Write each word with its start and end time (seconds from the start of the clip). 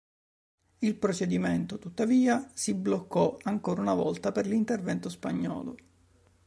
Il 0.79 0.95
procedimento, 0.95 1.77
tuttavia, 1.77 2.49
si 2.55 2.73
bloccò 2.73 3.37
ancora 3.43 3.81
una 3.81 3.93
volta 3.93 4.31
per 4.31 4.47
l'intervento 4.47 5.09
spagnolo. 5.09 5.75